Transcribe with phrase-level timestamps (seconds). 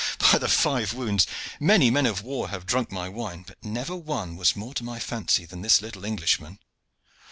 [0.21, 0.31] Ha!
[0.33, 1.27] by the five wounds,
[1.59, 4.97] many men of war have drunk my wine, but never one was more to my
[4.97, 6.57] fancy than this little Englishman."